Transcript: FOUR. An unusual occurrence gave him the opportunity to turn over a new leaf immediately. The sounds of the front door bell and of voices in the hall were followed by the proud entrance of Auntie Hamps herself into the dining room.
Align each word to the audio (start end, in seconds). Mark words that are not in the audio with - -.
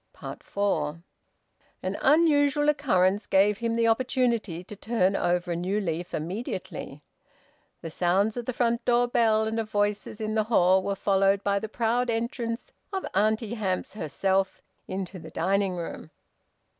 FOUR. 0.15 1.03
An 1.83 1.95
unusual 2.01 2.69
occurrence 2.69 3.27
gave 3.27 3.59
him 3.59 3.75
the 3.75 3.87
opportunity 3.87 4.63
to 4.63 4.75
turn 4.75 5.15
over 5.15 5.51
a 5.51 5.55
new 5.55 5.79
leaf 5.79 6.11
immediately. 6.15 7.03
The 7.83 7.91
sounds 7.91 8.35
of 8.35 8.45
the 8.47 8.51
front 8.53 8.83
door 8.83 9.07
bell 9.07 9.43
and 9.43 9.59
of 9.59 9.69
voices 9.69 10.19
in 10.19 10.33
the 10.33 10.45
hall 10.45 10.81
were 10.81 10.95
followed 10.95 11.43
by 11.43 11.59
the 11.59 11.69
proud 11.69 12.09
entrance 12.09 12.71
of 12.91 13.05
Auntie 13.13 13.53
Hamps 13.53 13.93
herself 13.93 14.59
into 14.87 15.19
the 15.19 15.29
dining 15.29 15.75
room. 15.75 16.09